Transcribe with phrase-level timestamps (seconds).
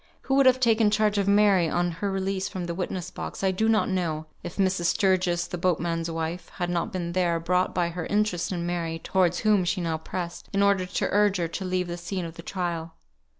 [0.21, 3.51] Who would have taken charge of Mary on her release from the witness box I
[3.51, 4.85] do not know, if Mrs.
[4.85, 9.41] Sturgis, the boatman's wife, had not been there, brought by her interest in Mary, towards
[9.41, 12.41] whom she now pressed, in order to urge her to leave the scene of the
[12.41, 12.95] trial.